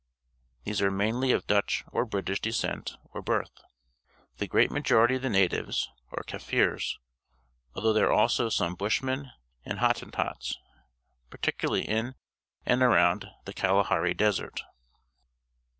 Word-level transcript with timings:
These 0.63 0.81
are 0.81 0.89
mainly 0.89 1.31
of 1.31 1.45
Dutch 1.45 1.83
or 1.91 2.05
British 2.07 2.41
descent 2.41 2.97
or 3.11 3.21
birth. 3.21 3.51
The 4.37 4.47
great 4.47 4.71
majority 4.71 5.17
of 5.17 5.21
the 5.21 5.29
natives 5.29 5.91
are 6.09 6.23
Kaffirs, 6.23 6.97
although 7.75 7.93
there 7.93 8.07
are 8.07 8.11
also 8.11 8.49
some 8.49 8.73
Bushmen 8.73 9.29
and 9.63 9.77
Hottentots, 9.77 10.57
particularly 11.29 11.87
in 11.87 12.15
and 12.65 12.81
aroimd 12.81 13.31
the 13.45 13.53
Kalahari 13.53 14.15
Desert. 14.15 14.61